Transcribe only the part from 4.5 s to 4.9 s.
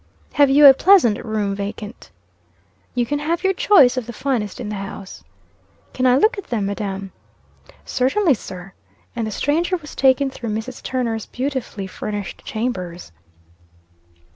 in the